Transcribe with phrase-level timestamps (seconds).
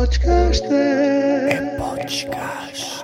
[0.00, 0.64] podcast.
[0.72, 2.99] É podcast.